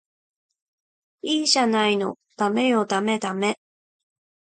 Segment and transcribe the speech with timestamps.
[1.21, 3.59] いいじゃないのダメよダメダメ